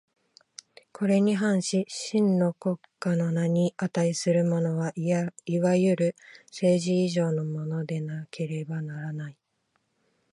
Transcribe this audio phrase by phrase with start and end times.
[0.93, 9.37] これに反し真の国家の名に価するものは、いわゆる政治以上のものでなければならない。